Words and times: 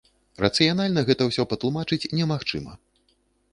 Рацыянальна 0.45 1.03
гэта 1.09 1.27
ўсё 1.29 1.45
патлумачыць 1.53 2.09
немагчыма. 2.17 2.77